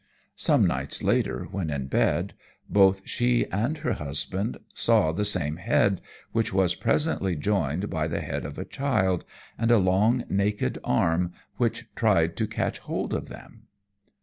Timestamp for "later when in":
1.03-1.85